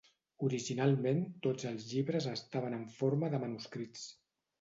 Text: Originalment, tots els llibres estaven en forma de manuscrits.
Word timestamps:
Originalment, 0.45 1.19
tots 1.47 1.67
els 1.71 1.85
llibres 1.89 2.27
estaven 2.31 2.77
en 2.79 2.87
forma 2.95 3.29
de 3.35 3.41
manuscrits. 3.45 4.07